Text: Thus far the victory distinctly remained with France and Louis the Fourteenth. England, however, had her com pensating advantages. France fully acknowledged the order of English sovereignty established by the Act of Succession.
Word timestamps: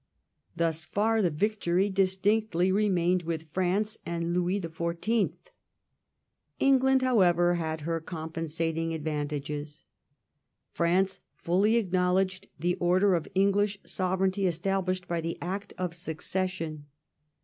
Thus 0.55 0.83
far 0.83 1.21
the 1.21 1.29
victory 1.29 1.87
distinctly 1.87 2.71
remained 2.71 3.21
with 3.21 3.51
France 3.53 3.99
and 4.03 4.33
Louis 4.33 4.57
the 4.57 4.71
Fourteenth. 4.71 5.51
England, 6.59 7.03
however, 7.03 7.53
had 7.53 7.81
her 7.81 7.99
com 8.01 8.31
pensating 8.31 8.95
advantages. 8.95 9.83
France 10.71 11.19
fully 11.35 11.75
acknowledged 11.75 12.47
the 12.57 12.73
order 12.77 13.13
of 13.13 13.27
English 13.35 13.77
sovereignty 13.85 14.47
established 14.47 15.07
by 15.07 15.21
the 15.21 15.37
Act 15.39 15.71
of 15.77 15.93
Succession. 15.93 16.87